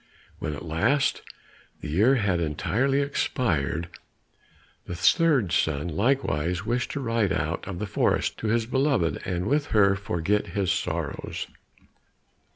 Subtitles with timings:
[0.39, 1.21] When at last
[1.81, 3.87] the year had entirely expired,
[4.87, 9.45] the third son likewise wished to ride out of the forest to his beloved, and
[9.45, 11.45] with her forget his sorrows.